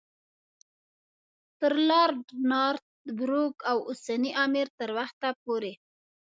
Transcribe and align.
تر 1.59 1.73
لارډ 1.89 2.23
نارت 2.51 2.85
بروک 3.17 3.55
او 3.71 3.77
اوسني 3.89 4.31
امیر 4.45 4.67
تر 4.79 4.89
وخته 4.97 5.29
پورې. 5.43 5.73